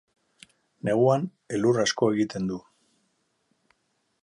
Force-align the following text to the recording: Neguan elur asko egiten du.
Neguan 0.89 1.27
elur 1.59 1.79
asko 1.85 2.11
egiten 2.15 2.51
du. 2.53 2.59